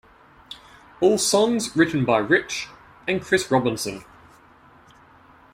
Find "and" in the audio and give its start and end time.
3.07-3.21